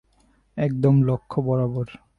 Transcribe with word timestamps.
একদম 0.57 0.95
লক্ষ্য 1.03 1.37
বরাবর। 1.41 1.87